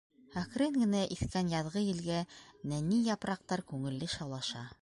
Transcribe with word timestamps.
Әкрен 0.41 0.77
генә 0.83 1.01
иҫкән 1.15 1.51
яҙғы 1.53 1.85
елгә 1.89 2.23
нәни 2.75 3.01
япраҡтар 3.13 3.67
күңелле 3.73 4.13
шаулаша. 4.19 4.69